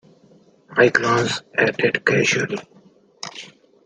[0.77, 2.57] I glanced at it casually.